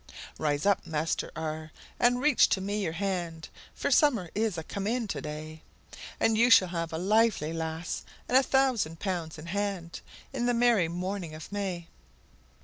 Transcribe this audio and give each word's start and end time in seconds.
Rise 0.39 0.65
up 0.65 0.87
Master, 0.87 1.29
and 1.99 2.21
reach 2.21 2.49
to 2.49 2.59
me 2.59 2.81
your 2.83 2.93
hand, 2.93 3.49
For 3.75 3.91
summer 3.91 4.31
is 4.33 4.57
a 4.57 4.63
come 4.63 4.87
in 4.87 5.07
to 5.09 5.21
day; 5.21 5.61
And 6.19 6.35
you 6.35 6.49
shall 6.49 6.69
have 6.69 6.91
a 6.91 6.97
lively 6.97 7.53
lass, 7.53 8.01
and 8.27 8.35
a 8.35 8.41
thousand 8.41 8.99
pounds 8.99 9.37
in 9.37 9.45
hand, 9.45 10.01
In 10.33 10.47
the 10.47 10.55
merry 10.55 10.87
morning 10.87 11.35
of 11.35 11.51
May! 11.51 11.87